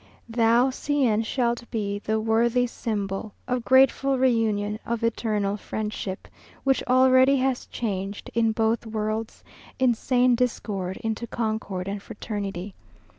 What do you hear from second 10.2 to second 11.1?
discord